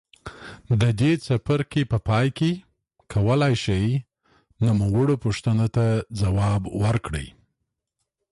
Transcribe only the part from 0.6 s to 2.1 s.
د دې څپرکي په